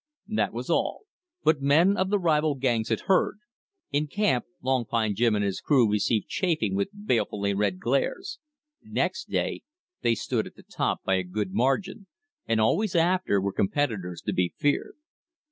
That 0.29 0.51
was 0.51 0.67
all; 0.67 1.01
but 1.43 1.61
men 1.61 1.95
of 1.95 2.09
the 2.09 2.17
rival 2.17 2.55
gangs 2.55 2.89
had 2.89 3.01
heard. 3.01 3.37
In 3.91 4.07
camp 4.07 4.45
Long 4.63 4.83
Pine 4.83 5.13
Jim 5.13 5.35
and 5.35 5.45
his 5.45 5.61
crew 5.61 5.87
received 5.87 6.27
chaffing 6.27 6.73
with 6.73 6.89
balefully 6.91 7.53
red 7.53 7.79
glares. 7.79 8.39
Next 8.81 9.29
day 9.29 9.61
they 10.01 10.15
stood 10.15 10.47
at 10.47 10.55
the 10.55 10.63
top 10.63 11.03
by 11.03 11.17
a 11.17 11.23
good 11.23 11.53
margin, 11.53 12.07
and 12.47 12.59
always 12.59 12.95
after 12.95 13.39
were 13.39 13.53
competitors 13.53 14.23
to 14.23 14.33
be 14.33 14.55
feared. 14.57 14.95